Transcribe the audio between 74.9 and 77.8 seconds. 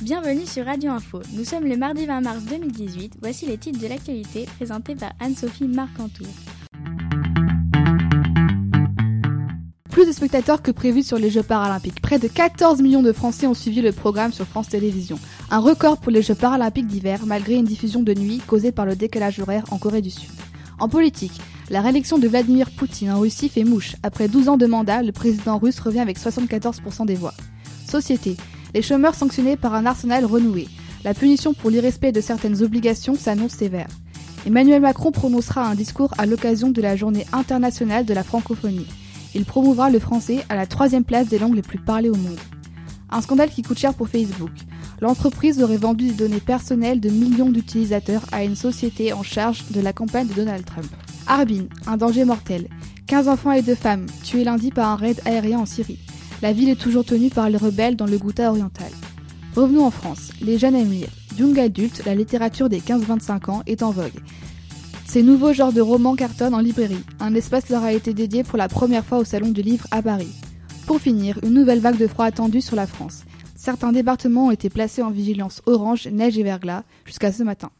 en vigilance orange, neige et verglas jusqu'à ce matin.